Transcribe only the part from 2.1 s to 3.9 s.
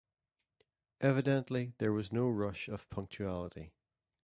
no rush of punctuality.